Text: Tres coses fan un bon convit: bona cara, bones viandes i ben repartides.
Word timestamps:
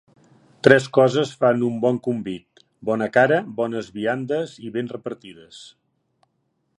Tres 0.67 0.85
coses 0.97 1.33
fan 1.41 1.65
un 1.67 1.75
bon 1.83 1.99
convit: 2.07 2.63
bona 2.91 3.09
cara, 3.19 3.39
bones 3.61 3.93
viandes 3.99 4.57
i 4.69 4.73
ben 4.79 4.93
repartides. 4.97 5.61